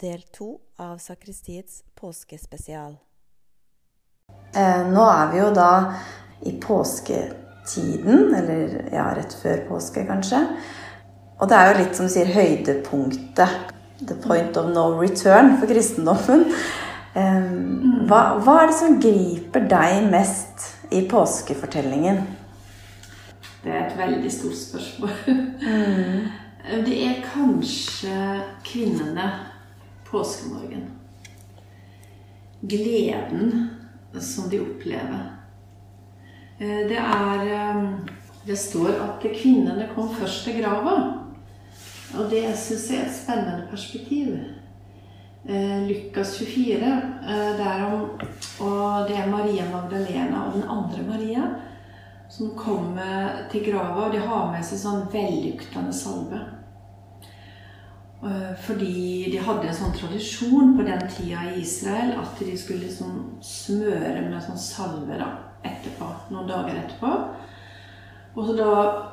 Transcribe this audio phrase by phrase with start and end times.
[0.00, 2.96] del to av Sakristiets påskespesial.
[4.56, 5.70] Eh, nå er vi jo da
[6.46, 10.42] i påsketiden, eller ja, rett før påske kanskje.
[11.40, 13.72] Og det er jo litt som sier høydepunktet.
[13.96, 16.48] The point of no return for kristendommen.
[17.16, 17.52] Eh,
[18.08, 22.24] hva, hva er det som griper deg mest i påskefortellingen?
[23.64, 25.14] Det er et veldig stort spørsmål.
[25.64, 26.26] Mm.
[26.86, 28.10] Det er kanskje
[28.66, 29.26] kvinnene
[30.10, 30.90] påskemorgen.
[32.60, 33.68] Gleden
[34.20, 35.36] som de opplever.
[36.58, 37.82] Eh, det er eh,
[38.46, 40.92] Det står at kvinnene kom først til grava.
[42.14, 44.36] Og det syns jeg er et spennende perspektiv.
[45.48, 46.92] Eh, Lukas 24,
[47.58, 48.04] derom,
[48.60, 51.48] og det er Maria Magdalena og den andre Maria
[52.30, 56.40] som kommer til grava, og de har med seg sånn velluktende salve.
[58.26, 62.88] Eh, fordi de hadde en sånn tradisjon på den tida i Israel at de skulle
[62.88, 65.28] liksom smøre med sånn salve da,
[65.68, 67.12] etterpå, noen dager etterpå.
[68.34, 68.72] Og så da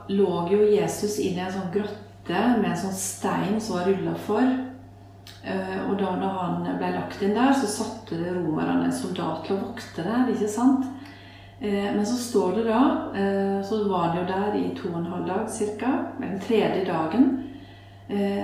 [0.10, 4.16] lå jo Jesus inn i en sånn grotte med en sånn stein som var rulla
[4.26, 4.50] for.
[5.44, 9.68] Eh, og da han ble lagt inn der, så satte romerne en soldat til å
[9.68, 10.34] vokte der.
[10.34, 10.90] ikke sant?
[11.60, 12.82] Eh, men så står det da
[13.64, 15.46] Så var han jo der i to og en halv dag
[15.80, 15.98] ca.
[16.18, 17.53] Den tredje dagen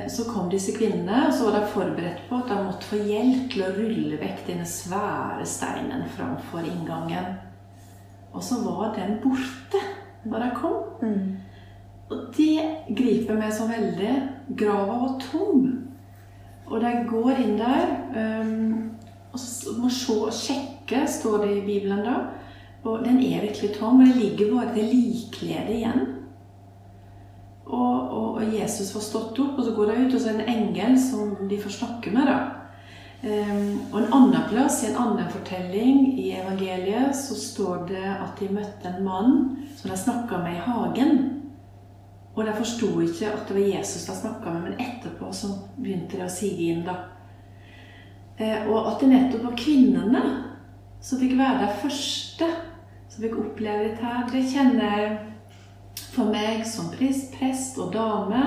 [0.09, 3.49] så kom disse kvinnene, og så var de forberedt på at de måtte få hjelp
[3.52, 7.35] til å rulle vekk denne svære steinen framfor inngangen.
[8.31, 9.81] Og så var den borte
[10.23, 10.80] da de kom.
[11.02, 11.37] Mm.
[12.09, 14.13] Og det griper meg så veldig.
[14.57, 15.65] Grava var tom.
[16.69, 18.91] Og de går inn der um,
[19.30, 19.41] og
[19.77, 22.15] må se og sjekke, står det i Bibelen da.
[22.83, 24.02] Og den er virkelig tom.
[24.02, 26.07] Og det ligger bare det likkledet igjen.
[28.09, 30.47] Og, og, Jesus får stått opp, og så går de ut, og så er det
[30.47, 32.30] en engel som de får snakke med.
[32.30, 32.39] da.
[33.20, 38.39] Um, og en annen plass, i en annen fortelling i evangeliet, så står det at
[38.39, 39.33] de møtte en mann
[39.75, 41.20] som de snakka med i hagen.
[42.36, 46.15] Og de forsto ikke at det var Jesus de snakka med, men etterpå så begynte
[46.15, 46.86] de å sige inn.
[46.87, 46.95] da.
[48.39, 50.23] Uh, og at det nettopp var kvinnene
[51.03, 52.47] som fikk være de første
[53.09, 55.14] som fikk oppleve dette her, det kjenner jeg
[56.19, 58.39] for meg som prest, prest og dame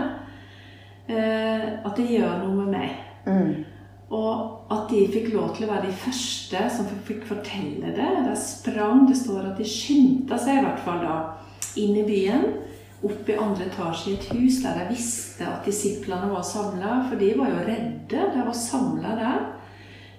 [1.09, 2.99] eh, at det gjør noe med meg.
[3.25, 3.53] Mm.
[4.12, 8.11] Og at de fikk lov til å være de første som fikk fortelle det.
[8.27, 11.16] Der sprang, Det står at de skyndte seg i hvert fall da
[11.81, 12.44] inn i byen.
[13.03, 16.99] Opp i andre etasje i et hus der de visste at disiplene var samla.
[17.09, 18.27] For de var jo redde.
[18.37, 19.41] De var samla der.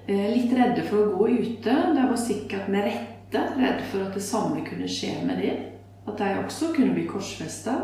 [0.08, 1.78] Eh, litt redde for å gå ute.
[1.94, 5.70] De var sikkert med rette redde for at det samme kunne skje med dem.
[6.08, 7.78] At de også kunne bli korsfesta.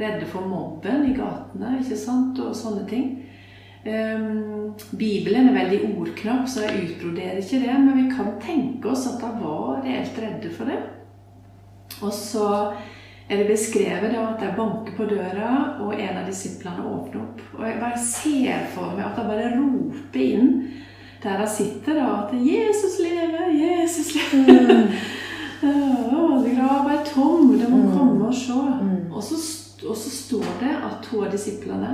[0.00, 2.40] Redde for mobben i gatene ikke sant?
[2.40, 3.10] og sånne ting.
[3.82, 7.76] Um, Bibelen er veldig ordknapp, så jeg utbroderer ikke det.
[7.82, 10.80] Men vi kan tenke oss at de var reelt redde for det.
[12.02, 12.48] Og så
[13.28, 17.42] er det beskrevet da, at de banker på døra, og en av disiplene åpner opp.
[17.58, 20.54] Og jeg bare ser for meg at de bare roper inn
[21.22, 23.52] der de sitter, da, at 'Jesus lever!
[23.54, 25.20] Jesus lever!'
[25.62, 27.90] Å, grava er tom, det må mm.
[27.94, 28.56] komme og se.
[28.56, 29.12] Mm.
[29.12, 29.38] Og, så,
[29.86, 31.92] og, så, står det at to av disiplene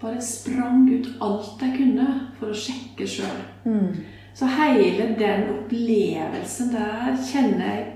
[0.00, 2.06] bare sprang ut alt de kunne
[2.38, 3.42] for å sjekke sjøl.
[3.68, 4.04] Mm.
[4.34, 7.90] Så hele den opplevelsen der kjenner jeg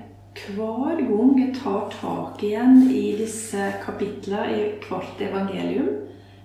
[0.55, 5.91] hver gang jeg tar tak igjen i disse kapitlene i hvert evangelium.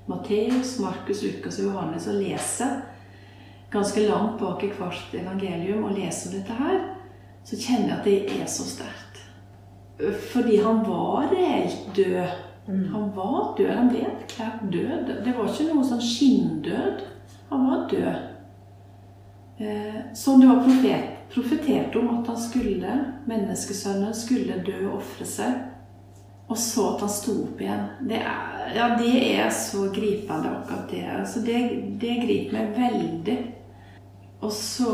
[0.10, 2.82] Matteus, Markus, Lukas og Johannes og leser
[3.72, 6.82] ganske langt bak i hvert evangelium og leser om dette her
[7.44, 9.22] så kjenner jeg at det er så sterkt.
[10.34, 12.28] Fordi han var reelt død.
[12.68, 12.86] Mm.
[12.94, 13.74] Han var død.
[13.76, 15.12] Han ble erklært død.
[15.26, 17.04] Det var ikke noe sånn skinndød.
[17.52, 18.30] Han var død.
[19.64, 22.96] Eh, som det var profet, profetert om at han skulle,
[23.30, 25.62] menneskesønnen skulle dø og ofre seg.
[26.50, 27.86] Og så at han sto opp igjen.
[28.10, 31.04] Det er, ja, det er så gripende, akkurat det.
[31.20, 31.60] Altså, det.
[32.02, 33.38] Det griper meg veldig.
[34.44, 34.92] Og så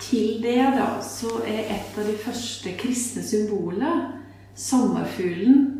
[0.00, 4.16] til det da, så er et av de første kristne symboler
[4.56, 5.72] sommerfuglen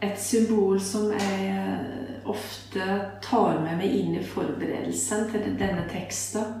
[0.00, 2.84] et symbol som jeg ofte
[3.24, 6.60] tar med meg inn i forberedelsen til denne teksten.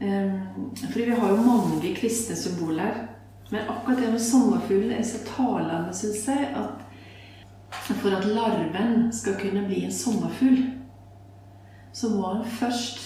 [0.00, 3.02] Ehm, fordi vi har jo mange kristne symboler.
[3.50, 6.82] Men akkurat det med sommerfuglen er så talende, syns jeg, at
[7.86, 10.64] for at larven skal kunne bli en sommerfugl,
[11.92, 13.04] så må han først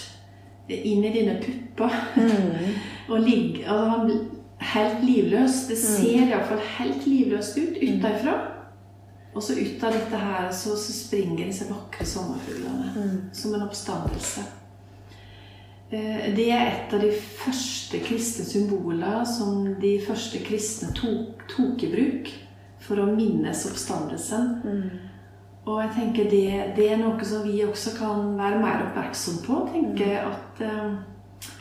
[0.68, 1.36] inn i dine
[1.76, 1.96] pupper.
[2.16, 2.76] Mm.
[3.12, 4.12] og ligge og han
[4.60, 5.66] Helt livløs.
[5.68, 5.84] Det mm.
[5.96, 6.30] ser mm.
[6.30, 8.34] iallfall helt livløst ut utenfra.
[9.34, 14.42] Og så ut av dette her så, så springer disse vakre sommerfuglene som en oppstandelse.
[15.90, 21.86] Eh, Det er et av de første kristne symboler som de første kristne tok, tok
[21.86, 22.32] i bruk
[22.82, 24.58] for å minnes oppstandelsen.
[25.64, 29.62] Og jeg tenker det, det er noe som vi også kan være mer oppmerksom på.
[29.72, 30.34] tenker mm.
[30.34, 30.62] at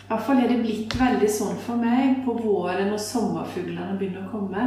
[0.09, 4.31] hvert fall er det blitt veldig sånn for meg på våren når sommerfuglene begynner å
[4.31, 4.63] komme.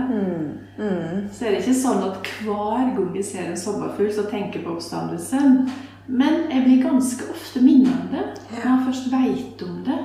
[1.34, 4.66] Så er det ikke sånn at hver gang jeg ser en sommerfugl, så tenker jeg
[4.68, 5.64] på oppstandelsen.
[6.06, 8.24] Men jeg blir ganske ofte minnet om det.
[8.52, 9.98] Når jeg først veit om det,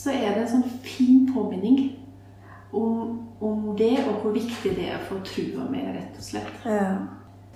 [0.00, 1.80] så er det en sånn fin påminning
[2.72, 6.60] om, om det, og hvor viktig det er for trua mi, rett og slett.
[6.64, 6.92] Ja.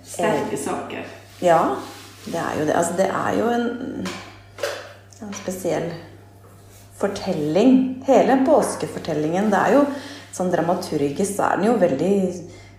[0.05, 1.05] Sterke saker.
[1.41, 1.61] ja,
[2.25, 2.75] det er jo det.
[2.77, 4.05] Altså, det er jo en,
[5.25, 5.89] en spesiell
[6.99, 8.03] fortelling.
[8.07, 9.49] Hele påskefortellingen.
[9.51, 9.85] Det er jo
[10.35, 12.15] sånn dramaturgisk så er den jo veldig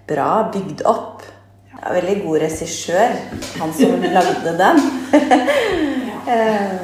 [0.08, 1.24] bra bygd opp.
[1.76, 3.14] Det er veldig god regissør,
[3.60, 4.82] han som lagde den.
[6.26, 6.80] Eh,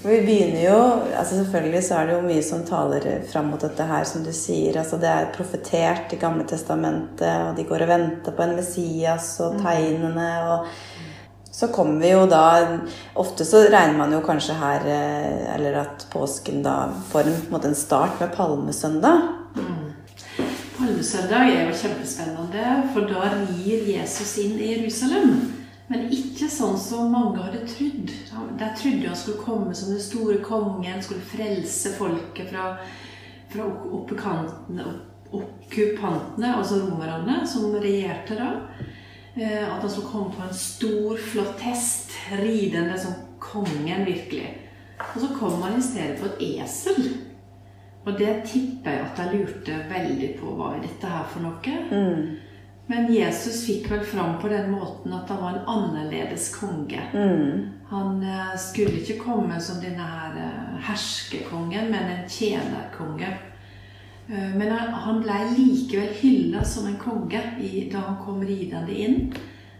[0.00, 0.74] For vi begynner jo
[1.18, 4.30] altså Selvfølgelig så er det jo mye som taler fram mot dette her, som du
[4.30, 4.78] sier.
[4.78, 9.32] altså Det er profetert i Gamle testamentet, og de går og venter på en Messias
[9.42, 10.28] og tegnene.
[10.46, 10.70] og
[11.52, 12.78] så kommer vi jo da
[13.18, 17.68] Ofte så regner man jo kanskje her eh, Eller at påsken da får en, måte
[17.68, 19.22] en start med palmesøndag.
[20.78, 25.34] Palmesøndag er jo kjempespennende, for da rir Jesus inn i Jerusalem.
[25.90, 28.10] Men ikke sånn som mange hadde trodd.
[28.60, 32.76] De trodde han skulle komme som den store kongen, skulle frelse folket fra,
[33.50, 34.84] fra okkupantene,
[36.54, 38.50] altså romerne, som regjerte da.
[39.40, 44.50] Eh, At han skulle komme på en stor, flott hest, ridende som kongen virkelig.
[45.14, 47.08] Og så kom han i stedet på et esel.
[48.04, 50.52] Og det tipper jeg at jeg lurte veldig på.
[50.56, 51.80] Hva er dette her for noe?
[52.90, 57.00] Men Jesus fikk vel fram på den måten at han var en annerledes konge.
[57.90, 63.30] Han eh, skulle ikke komme som denne her eh, herskekongen, men en tjenerkonge.
[64.28, 67.40] Eh, Men han- ble likevel hylla som en konge
[67.92, 69.32] da han kom ridende inn.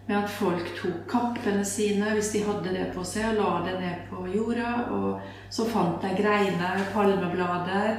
[0.07, 3.81] Med at folk tok kappene sine hvis de hadde det på seg, og la det
[3.81, 4.91] ned på jorda.
[4.91, 5.21] Og
[5.51, 7.97] så fant de greiner, palmeblader,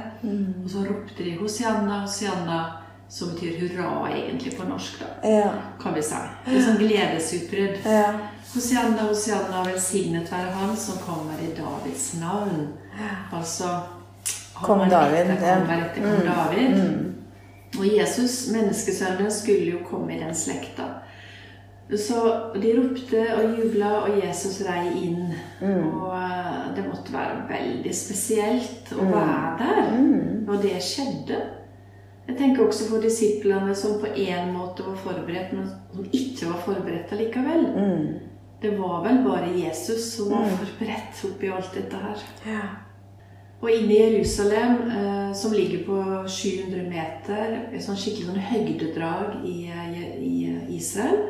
[0.64, 2.72] og så ropte de 'Hosianna, Hosianna',
[3.08, 5.50] som betyr hurra egentlig på norsk, da, Ja.
[5.80, 6.14] kan vi si.
[6.46, 7.84] Det er sånn gledesutbrudd.
[7.84, 8.12] ja.
[8.54, 12.68] Hosianna, Hosianna, velsignet være Han som kommer i Davids navn.
[13.32, 13.80] Altså
[14.54, 15.62] Kong David, etter-.
[15.66, 16.82] Kommer etter kong David.
[17.78, 20.90] Og Jesus, menneskesønnen, skulle jo komme i den slekta.
[21.92, 22.18] Så
[22.56, 25.32] de ropte og jubla, og Jesus rei inn.
[25.64, 29.90] Og eh, det måtte være veldig spesielt å være der
[30.46, 31.40] når det skjedde.
[32.28, 36.60] Jeg tenker også for disiplene som på en måte var forberedt, men som ikke var
[36.64, 37.66] forberedt allikevel.
[38.62, 42.24] Det var vel bare Jesus som var forberedt oppi alt dette her.
[42.46, 42.62] ja.
[43.62, 49.44] Og inne i Jerusalem, eh, som ligger på 700 meter, et sånn skikkelig sånn høydedrag
[49.46, 51.28] i, eh, i Israel,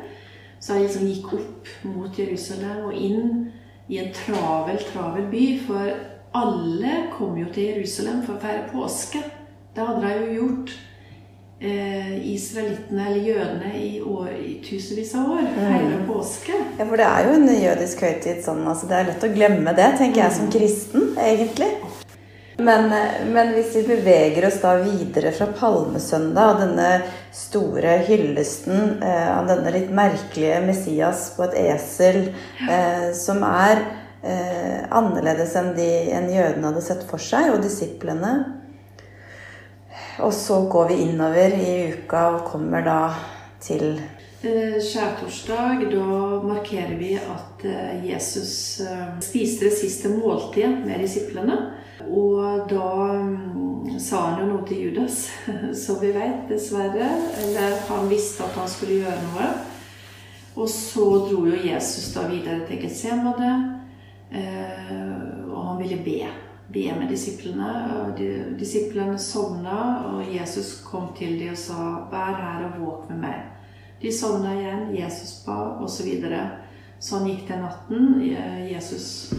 [0.58, 3.52] så jeg liksom gikk opp mot Jerusalem og inn
[3.88, 5.58] i en travel, travel by.
[5.66, 5.92] For
[6.34, 9.20] alle kom jo til Jerusalem for å feire påske.
[9.74, 10.72] Det hadde de jo gjort.
[11.62, 15.44] Eh, israelittene, eller jødene, i, år, i tusenvis av år.
[15.54, 16.56] Feire påske.
[16.78, 18.64] Ja, for det er jo en jødisk høytid sånn.
[18.66, 21.70] Altså, det er lett å glemme det, tenker jeg som kristen, egentlig.
[22.56, 26.88] Men, eh, men hvis vi beveger oss da videre fra palmesøndag og denne
[27.32, 32.26] store hyllesten eh, av denne litt merkelige Messias på et esel,
[32.68, 33.80] eh, som er
[34.20, 38.34] eh, annerledes enn, de, enn jødene hadde sett for seg, og disiplene
[40.20, 42.98] Og så går vi innover i uka og kommer da
[43.64, 43.96] til
[44.42, 46.06] Eh, Skjærtorsdag, da
[46.42, 48.80] markerer vi at eh, Jesus
[49.22, 51.60] spiste det siste måltidet med disiplene.
[52.10, 52.88] Og da
[53.22, 55.26] mm, sa han jo noe til Judas,
[55.84, 57.10] som vi vet, dessverre.
[57.44, 59.50] Eller han visste at han skulle gjøre noe.
[60.54, 63.52] Og så dro jo Jesus da videre til Getsemane,
[64.28, 66.18] eh, og han ville be.
[66.72, 67.70] Be med disiplene.
[68.00, 68.20] og
[68.60, 69.78] Disiplene sovna,
[70.12, 73.48] og Jesus kom til dem og sa 'Vær her og våk med meg'.
[74.02, 75.96] De sovna igjen, Jesus ba, osv.
[75.96, 76.50] Så videre.
[77.00, 78.20] sånn gikk den natten.
[78.72, 79.34] Jesus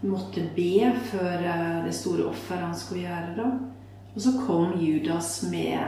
[0.00, 3.34] måtte be før eh, det store offeret han skulle gjøre.
[3.38, 3.48] da.
[4.14, 5.78] Og så kom Judas med,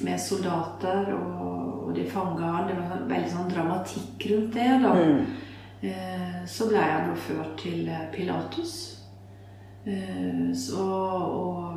[0.00, 2.66] med soldater, og, og de fanga han.
[2.68, 4.72] Det var veldig sånn dramatikk rundt det.
[4.84, 4.96] da.
[4.96, 5.22] Mm.
[6.50, 8.74] Så ble han da ført til eh, Pilatus.
[9.88, 11.76] Eh, Så, og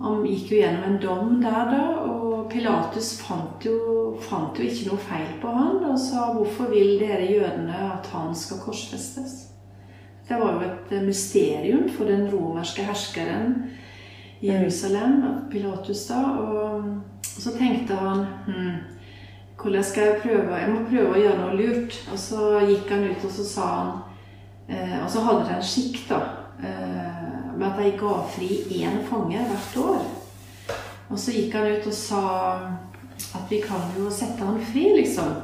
[0.00, 4.88] han gikk jo gjennom en dom der, da, og Pilatus fant jo, fant jo ikke
[4.90, 9.49] noe feil på han og sa 'Hvorfor vil dere jødene at han skal korsfestes?'
[10.30, 13.54] Det var jo et mysterium for den romerske herskeren
[14.40, 16.20] i Jerusalem, Pilatus da.
[16.22, 16.84] Og
[17.24, 18.76] så tenkte han hm,
[19.62, 20.60] hvordan skal jeg prøve?
[20.60, 21.98] Jeg må prøve å gjøre noe lurt.
[22.12, 23.90] Og så gikk han ut og så sa han
[24.70, 26.20] eh, Og så hadde de en skikk da,
[26.62, 30.08] eh, med at de ga fri én fange hvert år.
[31.10, 32.24] Og så gikk han ut og sa
[33.34, 35.34] at vi kan jo sette han fri, liksom.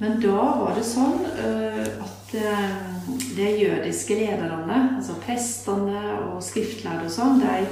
[0.00, 7.04] Men da var det sånn eh, at eh, de jødiske lederne, altså prestene og skriftlærde
[7.04, 7.66] og sånn, de,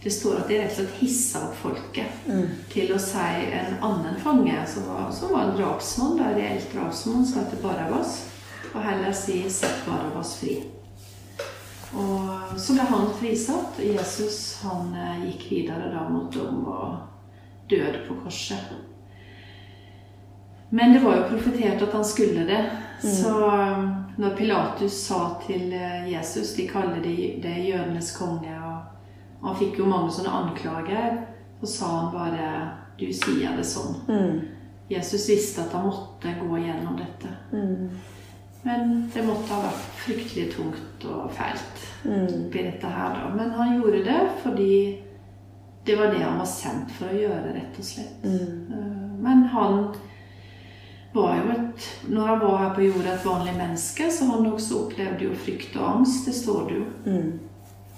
[0.00, 2.30] det står at de rett og slett hissa opp folket
[2.72, 7.26] til å si en annen fange, som var, som var en drapsmann, da reelt drapsmann,
[7.28, 8.22] som heter Barabas,
[8.72, 10.62] og heller si 'sett Barabas fri'.
[11.96, 13.78] Og så ble han frisatt.
[13.80, 18.72] Jesus han eh, gikk videre da mot dom og død på korset.
[20.76, 22.62] Men det var jo profetert at han skulle det.
[23.00, 27.12] Så um, når Pilatus sa til eh, Jesus De kaller det,
[27.44, 31.18] det jødenes konge, og han fikk jo mange sånne anklager,
[31.60, 32.50] så sa han bare
[32.98, 33.98] Du sier det sånn.
[34.08, 34.40] Mm.
[34.88, 37.32] Jesus visste at han måtte gå gjennom dette.
[37.52, 37.90] Mm.
[38.66, 42.26] Men det måtte ha vært fryktelig tungt og fælt Mm.
[42.46, 43.30] oppi dette her, da.
[43.34, 45.02] Men han gjorde det fordi
[45.86, 48.22] det var det han var sendt for å gjøre, rett og slett.
[48.22, 48.72] Mm.
[48.72, 49.88] Eh, Men han
[51.12, 54.78] var jo et Når han var her på jorda, et vanlig menneske, så han også
[54.84, 56.26] opplevde jo frykt og angst.
[56.26, 56.86] Det står det jo.
[57.04, 57.40] Mm.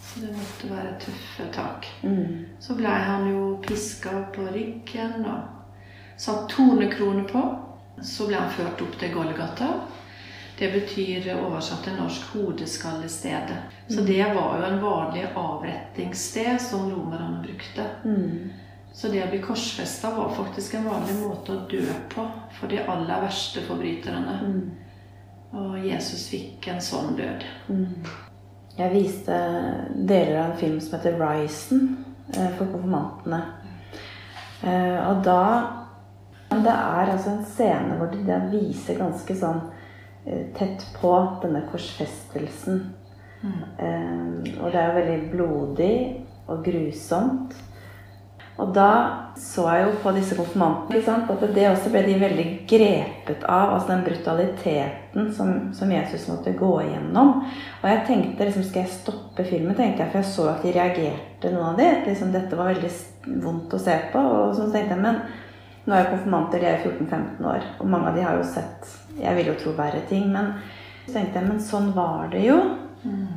[0.08, 1.86] Så det måtte være tøffe tak.
[2.02, 2.46] Mm.
[2.60, 7.44] Så blei han jo piska på ryggen og satt tornekrone på.
[8.02, 9.72] Så ble han ført opp til Golgata.
[10.58, 13.58] Det betyr oversatt til norsk hodeskallestedet.
[13.88, 17.84] Så det var jo en vanlig avrettingssted som romerne brukte.
[18.04, 18.50] Mm.
[18.92, 22.24] Så det å bli korsfesta var faktisk en vanlig måte å dø på
[22.58, 24.38] for de aller verste forbryterne.
[25.58, 27.44] Og Jesus fikk en sånn død.
[28.78, 29.36] Jeg viste
[29.94, 31.96] deler av en film som heter 'Risen'
[32.34, 33.42] eh, for konfirmantene.
[34.62, 35.74] Eh, Og da
[36.50, 39.60] Det er altså en scene hvor de viser ganske sånn
[40.26, 42.94] eh, tett på denne korsfestelsen.
[43.42, 44.62] Mm.
[44.64, 47.54] Og det er veldig blodig og grusomt.
[48.58, 48.90] Og da
[49.38, 50.98] så jeg jo på disse konfirmantene
[51.30, 53.76] at det også ble de veldig grepet av.
[53.76, 57.44] Altså den brutaliteten som, som Jesus måtte gå igjennom.
[57.78, 59.76] Og jeg tenkte liksom, skal jeg stoppe filmen?
[59.78, 61.86] tenkte jeg, For jeg så at de reagerte, noen av de.
[62.08, 62.90] Liksom, dette var veldig
[63.46, 64.24] vondt å se på.
[64.40, 65.22] Og så tenkte jeg, men
[65.86, 68.90] nå er jo konfirmanter de er 14-15 år, og mange av de har jo sett
[69.16, 70.50] Jeg vil jo tro verre ting, men
[71.06, 72.58] så tenkte jeg, men sånn var det jo.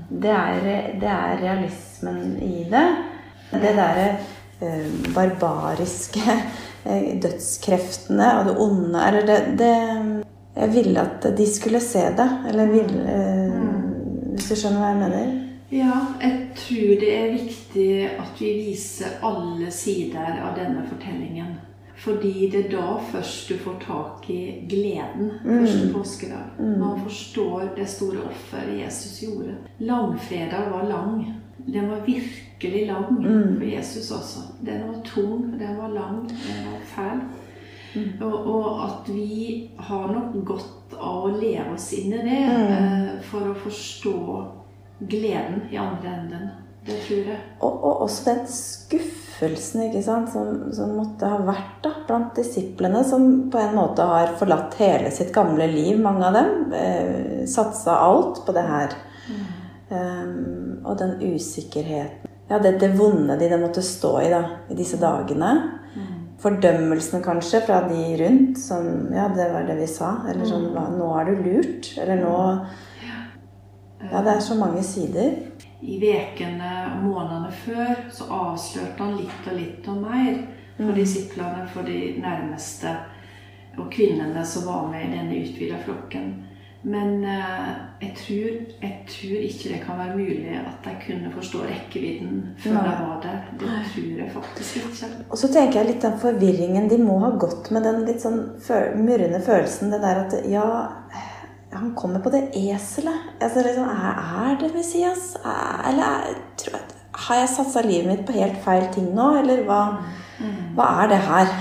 [0.09, 0.65] Det er,
[0.99, 2.85] det er realismen i det.
[3.53, 4.09] Det derre
[5.15, 6.23] barbariske
[6.85, 10.23] eh, dødskreftene og det onde Eller det, det
[10.55, 12.29] Jeg ville at de skulle se det.
[12.49, 15.33] Eller ville eh, Hvis du skjønner hva jeg mener?
[15.71, 21.53] Ja, jeg tror det er viktig at vi viser alle sider av denne fortellingen.
[22.01, 24.39] Fordi det er da først du får tak i
[24.69, 26.57] gleden første påskedag.
[26.59, 29.55] Man forstår det store offeret Jesus gjorde.
[29.79, 31.21] Langfredag var lang.
[31.67, 34.45] Den var virkelig lang for Jesus også.
[34.65, 37.23] Den var tung, den var lang, den var fæl.
[38.21, 43.07] Og, og at vi har nok godt av å leve oss inn i det eh,
[43.27, 44.17] for å forstå
[45.11, 46.49] gleden i andre enden.
[46.85, 47.39] Det tror jeg.
[47.61, 53.03] Og, og også den skuffelsen ikke sant, som, som måtte ha vært da, blant disiplene,
[53.05, 56.73] som på en måte har forlatt hele sitt gamle liv, mange av dem.
[56.73, 58.97] Eh, Satsa alt på det her.
[59.91, 64.75] Um, og den usikkerheten Ja, det, det vonde de, de måtte stå i da, i
[64.75, 65.51] disse dagene.
[66.41, 70.15] Fordømmelsen kanskje fra de rundt, som Ja, det var det vi sa.
[70.29, 71.91] Eller sånn Nå er du lurt.
[72.01, 72.35] Eller nå
[74.01, 75.35] Ja, det er så mange sider.
[75.81, 80.39] I vekene og månedene før så avslørte han litt og litt og mer
[80.79, 82.95] for disiplene, for de nærmeste
[83.77, 86.33] og kvinnene som var med i denne utvida flokken.
[86.83, 87.65] Men eh,
[88.01, 92.79] jeg, tror, jeg tror ikke det kan være mulig at de kunne forstå rekkevidden før
[92.87, 93.43] de var der.
[93.59, 95.09] Det tror jeg faktisk ikke.
[95.29, 98.39] Og så tenker jeg litt den forvirringen De må ha gått med den litt sånn
[98.97, 99.93] murrende følelsen.
[99.93, 100.65] Det der at Ja,
[101.71, 103.29] han kommer på det eselet.
[103.37, 105.35] Altså, liksom, er, det Messias?
[105.45, 106.97] Er, eller er, tror jeg,
[107.27, 109.29] har jeg satsa livet mitt på helt feil ting nå?
[109.43, 109.83] Eller hva,
[110.75, 111.55] hva er det her?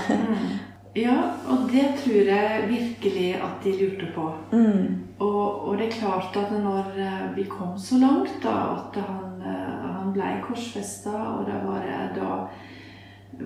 [0.97, 1.17] Ja,
[1.47, 4.25] og det tror jeg virkelig at de lurte på.
[4.53, 4.97] Mm.
[5.19, 9.37] Og, og det er klart at når eh, vi kom så langt, da, at han,
[9.45, 12.33] eh, han ble korsfesta, og det var eh, da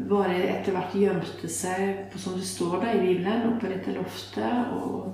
[0.08, 3.94] bare etter hvert gjemte seg, på, som det står da i Bibelen, oppe på dette
[3.94, 5.12] loftet og,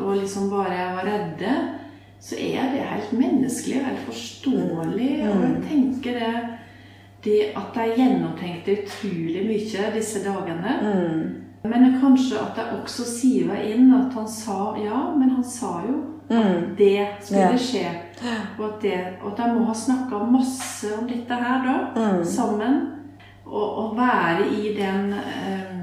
[0.00, 1.54] og liksom bare var redde,
[2.24, 5.10] så er det helt menneskelig og helt forståelig.
[5.28, 6.34] Og jeg tenker det,
[7.24, 10.78] det at de gjennomtenkte utrolig mye disse dagene.
[11.64, 16.02] Men kanskje at de også siva inn at han sa Ja, men han sa jo
[16.28, 17.86] at det skulle skje.
[18.58, 22.80] Og at, det, og at de må ha snakka masse om dette her da, sammen.
[23.44, 25.74] Og, og være i den eh,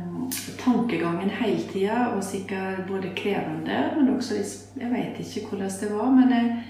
[0.58, 4.36] tankegangen hele tida og sikkert både krevende, men også
[4.80, 6.64] Jeg vet ikke hvordan det var, men jeg,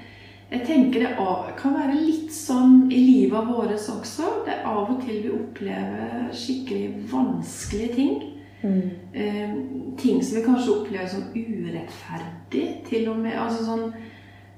[0.51, 1.11] jeg tenker det
[1.59, 4.43] kan være litt sånn i livet vårt også.
[4.43, 8.17] Det er av og til vi opplever skikkelig vanskelige ting.
[8.61, 9.53] Eh,
[9.97, 13.37] ting som vi kanskje opplever som urettferdig, til og med.
[13.39, 13.85] Altså sånn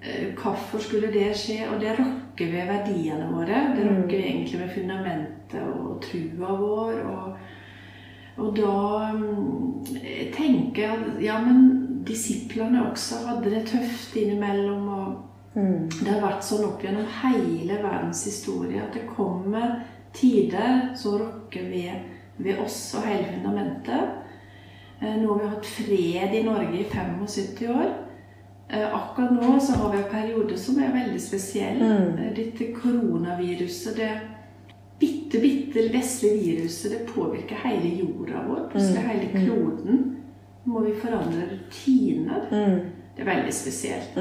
[0.02, 1.60] eh, Hvorfor skulle det skje?
[1.70, 3.60] Og det rokker ved verdiene våre.
[3.78, 7.04] Det rokker egentlig ved fundamentet og trua vår.
[7.12, 7.38] Og,
[8.42, 8.80] og da
[9.14, 14.90] mm, jeg tenker jeg at ja, men disiplene også hadde det tøft innimellom.
[14.90, 19.84] og det har vært sånn opp gjennom hele verdens historie at det kommer
[20.14, 22.08] tider som rokker ved,
[22.38, 24.16] ved oss og hele fundamentet.
[25.02, 27.92] Eh, Nå har vi hatt fred i Norge i 75 år.
[28.70, 31.82] Eh, Akkurat nå så har vi en periode som er veldig spesiell.
[31.82, 32.34] Mm.
[32.36, 34.12] Dette koronaviruset, det
[35.00, 38.66] bitte, bitte vesle viruset, det påvirker hele jorda vår.
[38.72, 40.04] Plutselig hele kloden.
[40.66, 42.48] Må vi forandre rutiner.
[43.15, 44.15] Det er veldig spesielt.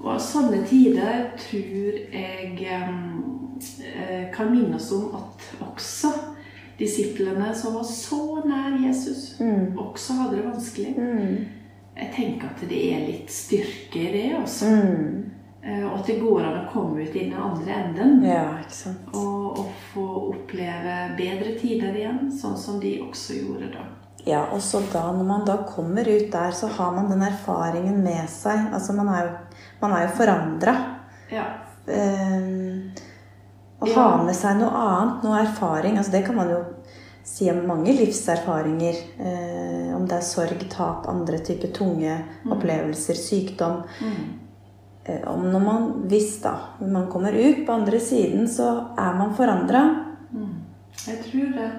[0.00, 6.12] Og sånne tider tror jeg eh, kan minne oss om at også
[6.78, 9.34] disiplene som var så nær Jesus,
[9.76, 10.94] også hadde det vanskelig.
[11.96, 14.66] Jeg tenker at det er litt styrke i det, altså.
[15.62, 18.22] Eh, Og at det går an å komme ut i den andre enden.
[18.24, 18.46] Ja.
[19.12, 23.84] Og, og få oppleve bedre tider igjen, sånn som de også gjorde da.
[24.26, 28.02] Ja, og så da, når man da kommer ut der, så har man den erfaringen
[28.04, 28.66] med seg.
[28.74, 29.30] Altså, man er jo,
[29.80, 30.74] man er jo forandra.
[31.32, 31.44] Ja.
[33.80, 33.94] å Ja.
[33.94, 35.96] ha med seg noe annet, noe erfaring.
[35.96, 36.58] Altså, det kan man jo
[37.24, 38.96] si om mange livserfaringer.
[39.18, 42.18] Eh, om det er sorg, tap, andre typer tunge
[42.50, 43.84] opplevelser, sykdom.
[45.04, 49.14] Eh, om når man, hvis da, når man kommer ut på andre siden, så er
[49.16, 49.82] man forandra.
[51.06, 51.70] Jeg tror det.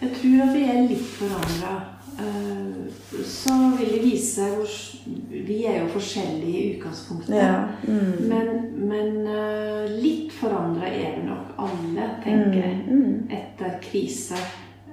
[0.00, 1.76] Jeg tror at vi er litt forandra.
[3.24, 4.72] Så vil det vise hvor
[5.48, 7.34] Vi er jo forskjellige i utgangspunktet.
[7.36, 7.68] Ja.
[7.86, 8.28] Mm.
[8.28, 8.48] Men,
[8.90, 13.28] men eh, litt forandra er vi nok alle, tenker jeg, Mm.
[13.30, 14.36] etter krise.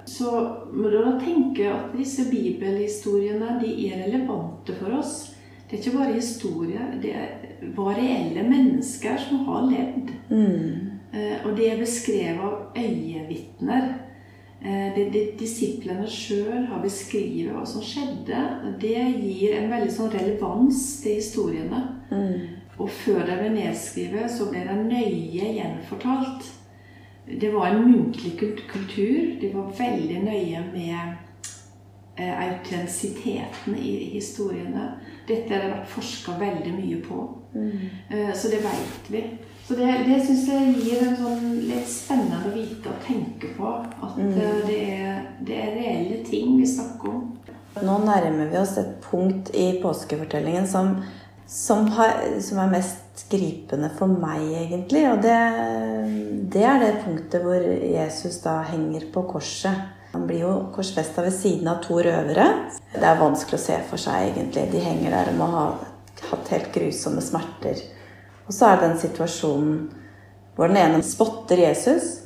[0.05, 0.31] Så
[0.71, 5.31] må du da tenke at disse bibelhistoriene de er relevante for oss.
[5.69, 6.93] Det er ikke bare historier.
[7.01, 7.15] Det
[7.75, 10.11] var reelle mennesker som har levd.
[10.29, 10.91] Mm.
[11.11, 13.93] Eh, Og det er beskrevet av øyevitner.
[14.65, 14.95] Eh,
[15.37, 18.39] disiplene sjøl har beskrevet hva som skjedde,
[18.81, 21.83] det gir en veldig sånn relevans til historiene.
[22.79, 26.47] Og før de ble nedskrevet, så ble de nøye gjenfortalt.
[27.41, 29.39] Det var en muntlig kultur.
[29.41, 31.13] De var veldig nøye med
[32.17, 34.95] eh, autentisiteten i historiene.
[35.27, 37.21] Dette har det vært forska veldig mye på.
[38.09, 39.23] Eh, Så det veit vi.
[39.67, 43.71] Så det, det syns jeg gir en sånn litt spennende å vite og tenke på.
[44.05, 44.33] At mm.
[44.67, 47.23] det, er, det er reelle ting vi snakker om.
[47.81, 50.93] Nå nærmer vi oss et punkt i påskefortellingen som,
[51.49, 55.01] som, har, som er mest gripende for meg, egentlig.
[55.09, 55.39] Og det,
[56.53, 59.81] det er det punktet hvor Jesus da henger på korset.
[60.13, 62.47] Han blir jo korsfesta ved siden av to røvere.
[62.93, 64.69] Det er vanskelig å se for seg, egentlig.
[64.71, 65.67] De henger der og må ha
[66.29, 67.81] hatt helt grusomme smerter.
[68.47, 69.77] Og så er det den situasjonen
[70.55, 72.21] hvor den ene spotter Jesus,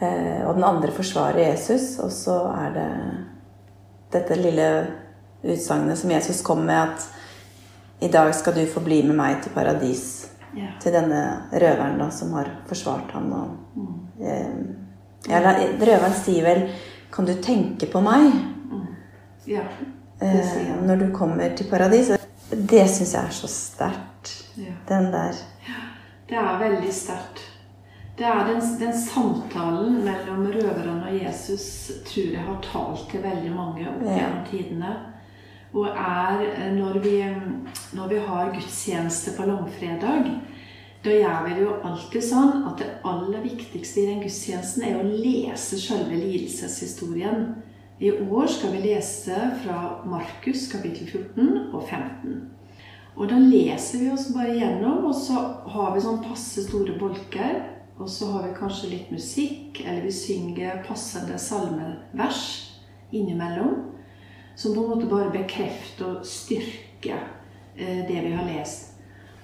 [0.00, 2.90] eh, og den andre forsvarer Jesus, og så er det
[4.14, 4.68] dette lille
[5.44, 9.52] utsagnet som Jesus kom med, at i dag skal du få bli med meg til
[9.52, 10.30] paradis.
[10.54, 10.70] Ja.
[10.80, 11.20] Til denne
[11.50, 13.32] røveren da, som har forsvart ham.
[13.32, 13.86] Og,
[14.22, 14.60] eh,
[15.28, 16.68] ja, røveren sier vel
[17.14, 18.32] Kan du tenke på meg
[19.46, 19.62] Ja,
[20.20, 22.10] eh, når du kommer til paradis?
[22.54, 24.34] Det syns jeg er så sterkt.
[24.60, 24.76] Ja.
[24.88, 25.40] Den der.
[25.66, 25.82] Ja,
[26.28, 27.42] Det er veldig sterkt.
[28.18, 33.50] Det er den, den samtalen mellom røveren og Jesus tror jeg har talt til veldig
[33.50, 34.92] mange opp gjennom tidene.
[35.74, 37.16] Og er eh, når vi,
[37.98, 40.30] når vi har gudstjeneste på langfredag,
[41.04, 45.00] da gjør vi det jo alltid sånn at det aller viktigste i den gudstjenesten er
[45.00, 47.48] å lese selve lidelseshistorien.
[48.04, 52.34] I år skal vi lese fra Markus kapittel 14 og 15.
[53.16, 55.40] Og da leser vi oss bare gjennom, og så
[55.72, 57.62] har vi sånn passe store bolker.
[57.96, 62.42] Og så har vi kanskje litt musikk, eller vi synger passende salmevers
[63.14, 63.72] innimellom.
[64.52, 67.22] Som på en måte bare bekrefter og styrker
[67.78, 68.98] eh, det vi har lest.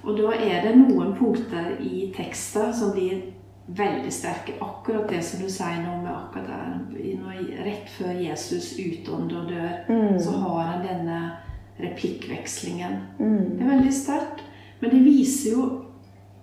[0.04, 3.30] Og da er det noen punkter i teksten som blir
[3.68, 4.52] veldig sterke.
[4.60, 7.64] Akkurat det som du sier nå med akkurat der.
[7.64, 10.18] Rett før Jesus utånder og dør, Mm.
[10.18, 11.32] så har han denne
[11.80, 12.96] replikkvekslingen.
[13.18, 13.58] Mm.
[13.58, 14.40] Det er veldig sterkt.
[14.80, 15.84] Men det viser jo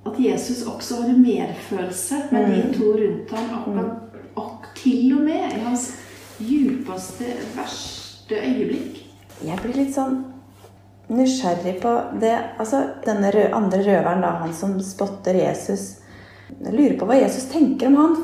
[0.06, 2.73] at Jesus også hadde medfølelse med de Mm.
[2.73, 3.60] to rundt ham.
[3.60, 3.91] Akkurat,
[4.36, 5.91] og til og med i hans
[6.39, 7.25] djupeste,
[7.56, 9.03] verste øyeblikk.
[9.45, 10.23] Jeg blir litt sånn
[11.10, 15.99] nysgjerrig på det Altså, denne andre røveren, da, han som spotter Jesus
[16.49, 18.17] Jeg lurer på hva Jesus tenker om han.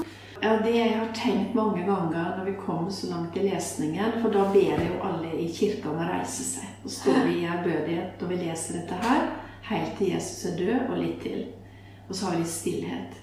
[0.43, 4.31] Ja, Det jeg har tenkt mange ganger når vi kommer så langt i lesningen, for
[4.31, 6.69] da ber jo alle i kirka om å reise seg.
[6.83, 9.29] Og står vi i ærbødighet når vi leser dette her,
[9.69, 11.45] helt til Jesus er død, og litt til.
[12.09, 13.19] Og så har vi stillhet.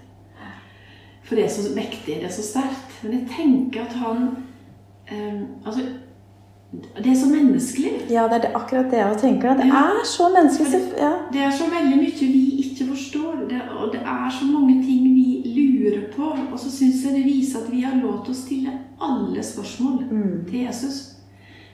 [1.23, 2.95] For det er så mektig, det er så sterkt.
[3.03, 4.25] Men jeg tenker at han
[5.07, 5.85] eh, Altså,
[6.73, 7.91] det er så menneskelig.
[8.11, 9.57] Ja, det er det, akkurat det jeg tenker.
[9.57, 9.83] Det Ja.
[9.91, 10.73] er så menneskelig.
[10.73, 11.13] Det, Ja.
[11.33, 15.05] Det er så veldig mye vi ikke forstår, det, og det er så mange ting
[15.15, 16.23] vi lurer på.
[16.53, 20.05] Og så syns jeg det viser at vi har lov til å stille alle spørsmål
[20.11, 20.45] Mm.
[20.51, 21.17] til Jesus.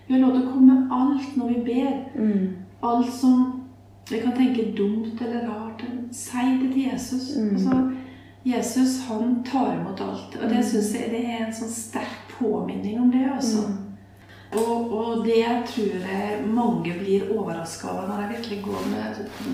[0.09, 1.93] Vi har lov til å komme med alt når vi ber.
[2.23, 2.49] Mm.
[2.83, 3.63] Alt som
[4.11, 5.83] vi kan tenke dumt eller rart.
[6.13, 7.37] Si det til Jesus.
[7.37, 7.51] Mm.
[7.51, 7.91] Altså,
[8.47, 10.37] Jesus han tar imot alt.
[10.43, 13.27] Og det syns jeg det er en sånn sterk påminning om det.
[13.35, 13.59] altså.
[13.69, 13.75] Mm.
[14.57, 18.87] Og, og det tror jeg mange blir overraska over når de virkelig går,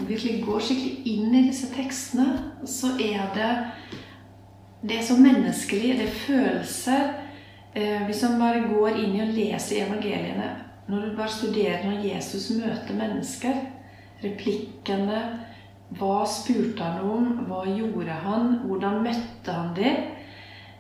[0.09, 2.29] virkelig går skikkelig inn i disse tekstene.
[2.65, 3.53] Så er det
[4.83, 5.99] Det er så menneskelig.
[5.99, 7.13] Det er følelser.
[7.75, 10.51] Eh, hvis man bare går inn i og leser evangeliene
[10.89, 13.55] Når du bare studerer når Jesus møter mennesker,
[14.21, 15.21] replikkene
[15.97, 17.31] Hva spurte han om?
[17.49, 18.59] Hva gjorde han?
[18.67, 19.97] Hvordan møtte han dem?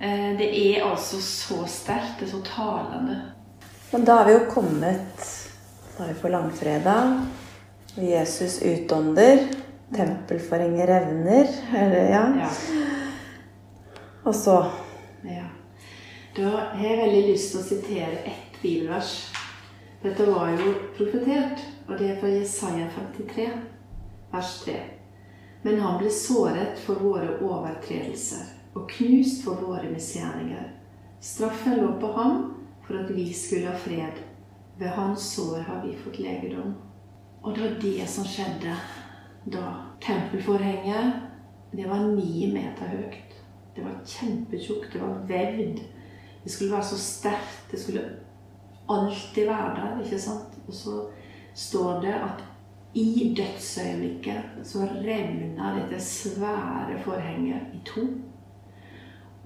[0.00, 2.20] Eh, det er altså så sterkt.
[2.20, 3.31] Det er så talende.
[3.92, 5.24] Men da har vi jo kommet
[5.96, 7.26] Da er vi på langfredag.
[7.94, 9.38] Jesus utånder.
[9.96, 11.48] Tempelforhenget revner.
[11.76, 12.22] Eller, ja.
[12.38, 12.48] Ja.
[14.22, 14.70] Og så
[15.24, 15.44] Ja.
[16.36, 19.10] Da har jeg veldig lyst til å sitere ett bibelvers.
[20.02, 23.50] Dette var jo profetert, og det er fra Jesaja 53,
[24.32, 24.78] vers 3.
[25.62, 30.72] Men han ble såret for våre overtredelser og knust for våre misgjerninger.
[31.20, 32.40] Straffen lå på ham
[32.86, 34.22] for at vi skulle ha fred.
[34.78, 36.74] Ved hans sår har vi fått legedom.
[37.42, 38.76] Og det var det som skjedde
[39.44, 39.66] da.
[40.02, 41.12] Tempelforhenget,
[41.72, 43.36] det var ni meter høyt.
[43.76, 44.92] Det var kjempetjukt.
[44.92, 45.80] Det var vevd.
[46.42, 47.70] Det skulle være så sterkt.
[47.70, 48.02] Det skulle
[48.88, 50.04] alltid være der.
[50.04, 50.58] ikke sant?
[50.66, 51.04] Og så
[51.54, 52.42] står det at
[52.94, 58.04] i dødsøyeblikket så revna dette svære forhenget i to.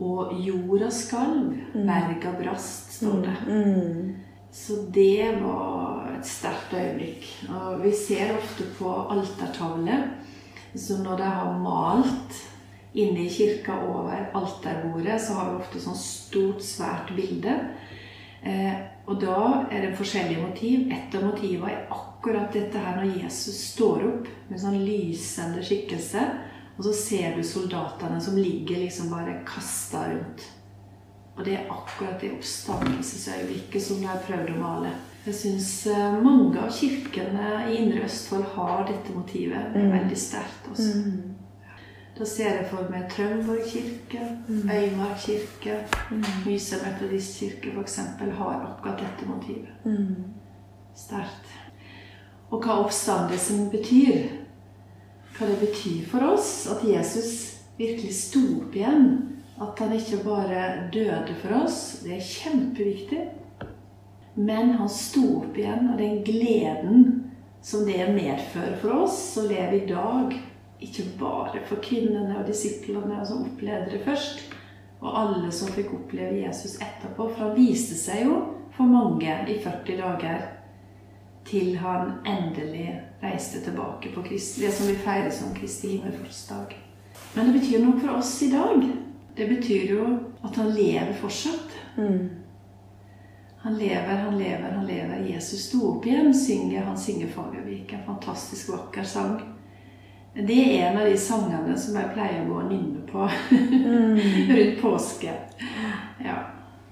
[0.00, 1.54] Og jorda skalv.
[1.72, 3.37] Berga brast, står det.
[3.46, 4.14] mm.
[4.56, 7.26] Så det var et sterkt øyeblikk.
[7.52, 10.06] Og vi ser ofte på altertavler,
[10.76, 12.38] så når de har malt
[12.96, 17.52] inne i kirka over alterbordet, så har vi ofte sånn stort, svært bilde.
[18.46, 20.88] Eh, og da er det forskjellige motiv.
[20.92, 26.24] Et av motivene er akkurat dette her når Jesus står opp med sånn lysende skikkelse,
[26.76, 30.44] og så ser du soldatene som ligger liksom bare kasta rundt.
[31.36, 34.92] Og det er akkurat det oppstandelsesøyeblikket som jeg har prøvd å male.
[35.26, 35.70] Jeg syns
[36.22, 39.72] mange av kirkene i Indre Østfold har dette motivet.
[39.74, 40.70] Det er veldig sterkt.
[40.70, 41.00] også.
[41.00, 41.34] Mm.
[42.18, 45.82] Da ser jeg for meg Trønborg kirke, Øymark kirke,
[46.46, 47.98] Myse metodistkirke f.eks.
[48.38, 49.84] har akkurat dette motivet.
[49.84, 50.32] Mm.
[50.96, 51.52] Sterkt.
[52.50, 54.45] Og hva oppstandelsen betyr.
[55.37, 57.33] Hva det betyr for oss at Jesus
[57.77, 59.09] virkelig sto opp igjen.
[59.61, 62.01] At han ikke bare døde for oss.
[62.05, 63.22] Det er kjempeviktig.
[64.37, 67.07] Men han sto opp igjen, og den gleden
[67.64, 70.35] som det medfører for oss som lever i dag,
[70.81, 74.44] ikke bare for kvinnene og disiplene som opplevde det først,
[75.01, 77.31] og alle som fikk oppleve Jesus etterpå.
[77.31, 78.42] For han viste seg jo
[78.77, 80.44] for mange i 40 dager
[81.46, 86.76] til han endelig reiste tilbake på Kristi, det som vi feirer som Kristi himmelfartsdag.
[87.35, 88.82] Men det betyr noe for oss i dag.
[89.37, 90.06] Det betyr jo
[90.44, 91.76] at han lever fortsatt.
[91.96, 92.28] Mm.
[93.66, 95.26] Han lever, han lever, han lever.
[95.26, 97.92] Jesus sto opp igjen, synger han synger Fagervik.
[97.92, 99.40] En fantastisk vakker sang.
[100.37, 103.28] Det er en av de sangene som jeg pleier å gå og nynne på
[104.56, 105.35] rundt påske.
[106.22, 106.37] Ja.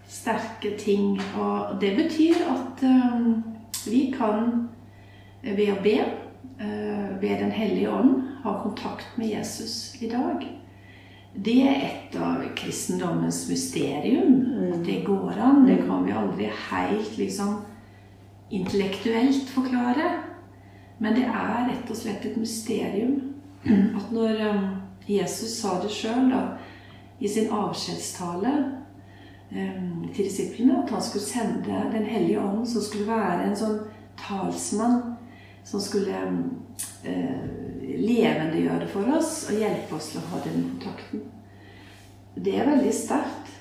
[0.09, 1.21] Sterke ting.
[1.39, 3.54] Og det betyr at um,
[3.91, 4.69] vi kan
[5.43, 5.97] ved å be,
[7.21, 10.45] ved Den hellige ånd, ha kontakt med Jesus i dag.
[11.35, 14.37] Det er et av kristendommens mysterium.
[14.75, 15.65] At det går an.
[15.67, 17.57] Det kan vi aldri helt liksom
[18.51, 20.13] intellektuelt forklare.
[20.99, 23.19] Men det er rett og slett et mysterium.
[23.67, 24.69] At når um,
[25.09, 26.31] Jesus sa det sjøl
[27.21, 28.55] i sin avskjedstale
[29.55, 33.79] til disiplene, at han skulle sende Den hellige ånd, som skulle være en sånn
[34.19, 35.15] talsmann
[35.65, 36.19] som skulle
[37.03, 37.45] eh,
[37.99, 41.25] levendegjøre det for oss og hjelpe oss til å ha den kontakten.
[42.35, 43.53] Det er veldig sterkt.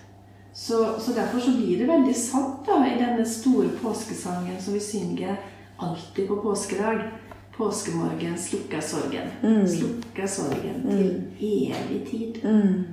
[0.53, 4.81] Så, så, derfor så blir det veldig sant da, i denne store påskesangen som vi
[4.83, 5.39] synger
[5.81, 7.07] alltid på påskedag.
[7.53, 9.31] Påskemorgen slukker sorgen.
[9.41, 9.65] Mm.
[9.69, 10.93] Slukker sorgen mm.
[11.39, 12.39] til evig tid.
[12.43, 12.83] Mm.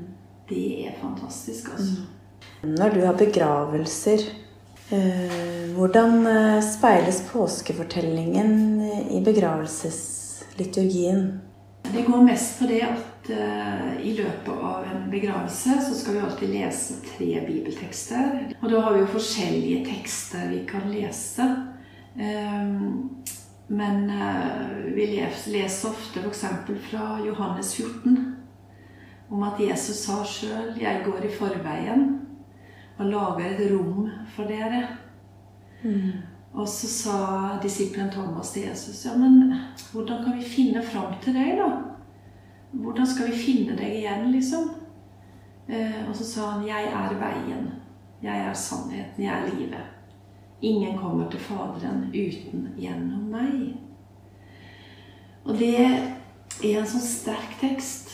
[0.48, 2.06] Det er fantastisk, altså.
[2.62, 4.18] Når du har begravelser,
[4.92, 11.40] eh, hvordan eh, speiles påskefortellingen i begravelsesliturgien?
[11.92, 16.20] Det går mest på det at uh, i løpet av en begravelse så skal vi
[16.26, 18.54] alltid lese tre bibeltekster.
[18.60, 21.46] Og da har vi jo forskjellige tekster vi kan lese.
[23.70, 24.12] Men
[24.94, 26.44] vi leser ofte f.eks.
[26.90, 28.36] fra Johannes 14
[29.30, 32.20] om at Jesus sa sjøl 'Jeg går i forveien
[33.00, 34.86] og lager et rom for dere'.
[35.82, 36.12] Mm.
[36.52, 39.54] Og så sa disippelen Thomas til Jesus ja, men
[39.92, 41.68] hvordan kan vi finne fram til deg, da?
[42.70, 44.70] Hvordan skal vi finne deg igjen, liksom?
[45.70, 47.70] Eh, og så sa han, 'Jeg er veien.
[48.22, 49.24] Jeg er sannheten.
[49.24, 49.86] Jeg er livet.
[50.62, 53.76] Ingen kommer til Faderen uten gjennom meg.'
[55.44, 58.09] Og det er en sånn sterk tekst.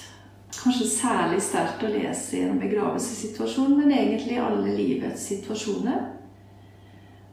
[0.57, 6.05] Kanskje særlig sterkt å lese i en begravelsessituasjon, men egentlig i alle livets situasjoner.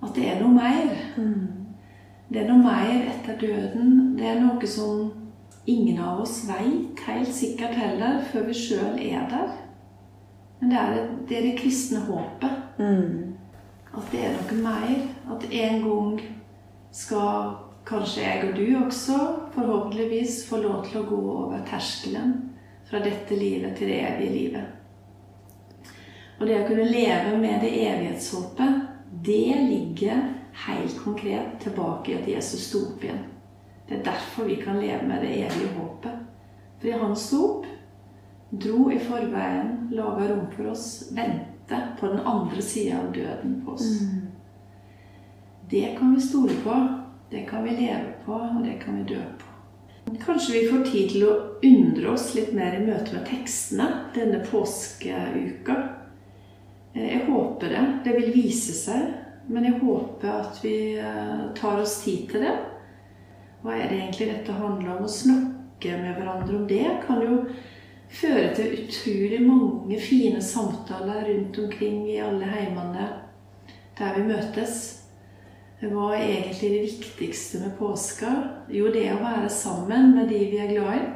[0.04, 0.92] At det er noe mer.
[1.18, 1.64] Mm.
[2.30, 4.14] Det er noe mer etter døden.
[4.18, 5.12] Det er noe som
[5.70, 9.52] ingen av oss veit helt sikkert heller før vi sjøl er der.
[10.60, 12.60] Men det er det, er det kristne håpet.
[12.80, 13.36] Mm.
[13.94, 14.96] At det er noe mer.
[15.32, 16.24] At en gang
[16.94, 17.54] skal
[17.88, 19.20] kanskje jeg og du også
[19.56, 22.36] forhåpentligvis få lov til å gå over terskelen
[22.94, 25.86] fra dette livet til det evige livet.
[26.38, 28.84] Og det å kunne leve med det evighetshåpet
[29.26, 30.20] det ligger
[30.68, 33.24] helt konkret tilbake i at Jesus sto opp igjen.
[33.88, 36.20] Det er derfor vi kan leve med det evige håpet.
[36.78, 37.66] Fordi han sto opp,
[38.50, 40.86] dro i forveien, laga rom for oss,
[41.18, 43.88] vente på den andre sida av døden på oss.
[44.02, 44.28] Mm.
[45.70, 46.78] Det kan vi stole på,
[47.34, 49.43] det kan vi leve på, og det kan vi dø på.
[50.20, 54.42] Kanskje vi får tid til å undre oss litt mer i møte med tekstene denne
[54.46, 55.78] påskeuka.
[56.94, 57.84] Eh, jeg håper det.
[58.06, 59.14] Det vil vise seg.
[59.48, 62.54] Men jeg håper at vi eh, tar oss tid til det.
[63.64, 65.06] Hva er det egentlig dette handler om?
[65.08, 67.42] Å snakke med hverandre om det kan jo
[68.14, 73.08] føre til utrolig mange fine samtaler rundt omkring i alle heimene
[73.98, 75.03] der vi møtes.
[75.84, 78.30] Hva er egentlig det viktigste med påska?
[78.72, 81.08] Jo, det er å være sammen med de vi er glad i.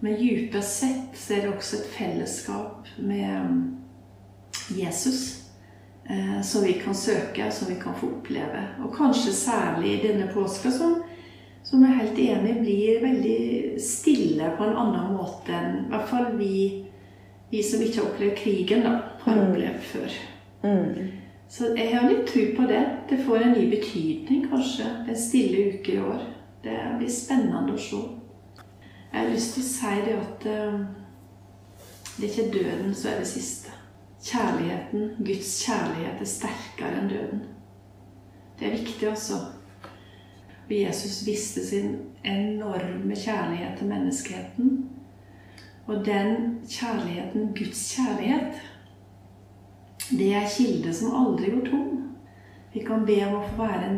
[0.00, 5.20] Men dypest sett så er det også et fellesskap med Jesus
[6.08, 8.62] eh, som vi kan søke, som vi kan få oppleve.
[8.84, 11.02] Og kanskje særlig denne påska, som,
[11.64, 13.38] som er helt enig blir veldig
[13.82, 16.56] stille på en annen måte enn i hvert fall vi,
[17.52, 19.46] vi som ikke har opplevd krigen, da, har mm.
[19.48, 20.18] opplevd før.
[20.64, 21.25] Mm.
[21.48, 22.82] Så jeg har litt tro på det.
[23.08, 26.24] Det får en ny betydning, kanskje, en stille uke i år.
[26.64, 28.02] Det blir spennende å se.
[29.12, 30.80] Jeg har lyst til å si det at uh,
[32.16, 33.72] det er ikke døden som er det siste.
[34.26, 37.44] Kjærligheten, Guds kjærlighet, er sterkere enn døden.
[38.58, 39.38] Det er viktig, også.
[40.70, 41.92] Jesus viste sin
[42.26, 44.72] enorme kjærlighet til menneskeheten.
[45.86, 48.58] Og den kjærligheten, Guds kjærlighet,
[50.10, 52.14] det er kilde som aldri går tom.
[52.72, 53.90] Vi kan be om å få være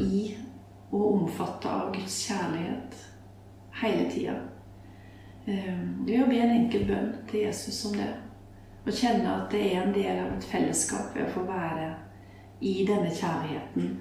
[0.00, 0.22] i
[0.92, 2.98] og omfatte av Guds kjærlighet
[3.82, 4.36] hele tida.
[5.44, 5.56] Det
[6.06, 8.12] ved å be en enkel bønn til Jesus om det.
[8.86, 11.88] Og kjenne at det er en del av et fellesskap ved å få være
[12.62, 13.94] i denne kjærligheten.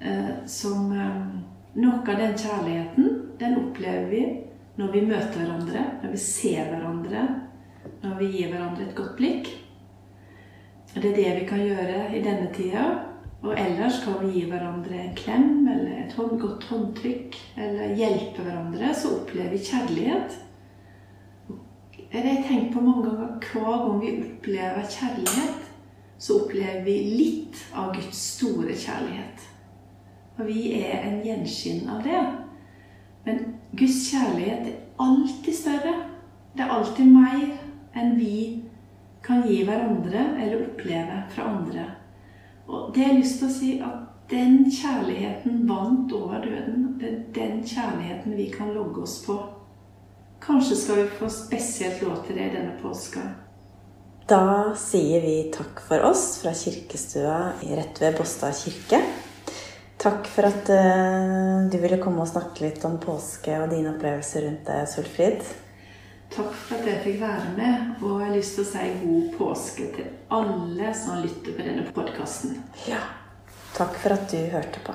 [0.00, 1.24] Eh, som eh,
[1.72, 4.22] Noe av den kjærligheten, den opplever vi
[4.76, 7.22] når vi møter hverandre, når vi ser hverandre,
[8.02, 9.48] når vi gir hverandre et godt blikk.
[10.94, 12.84] Og det er det vi kan gjøre i denne tida.
[13.42, 18.92] Og ellers kan vi gi hverandre en klem eller et godt håndtrykk eller hjelpe hverandre,
[18.94, 20.36] så opplever vi kjærlighet.
[22.12, 23.40] Jeg tenker på mange ganger.
[23.52, 25.64] Hver gang vi opplever kjærlighet,
[26.18, 29.48] så opplever vi litt av Guds store kjærlighet.
[30.38, 32.22] Og vi er en gjenskinn av det.
[33.24, 35.96] Men Guds kjærlighet er alltid større.
[36.54, 37.58] Det er alltid mer.
[37.92, 38.61] enn vi
[39.22, 41.84] kan gi hverandre eller oppleve fra andre.
[42.66, 46.94] Og det har jeg lyst til å si at den kjærligheten vant over døden.
[47.00, 49.36] Det er den kjærligheten vi kan logge oss på.
[50.42, 53.22] Kanskje skal vi få spesielt lov til det i denne påska.
[54.26, 57.36] Da sier vi takk for oss fra kirkestua
[57.76, 59.02] rett ved Båstad kirke.
[60.02, 64.48] Takk for at uh, du ville komme og snakke litt om påske og dine opplevelser
[64.48, 65.44] rundt det, Solfrid.
[66.32, 69.32] Takk for at jeg fikk være med, og jeg har lyst til å si god
[69.36, 72.54] påske til alle som lytter på denne podkasten.
[72.88, 73.02] Ja.
[73.76, 74.94] Takk for at du hørte på.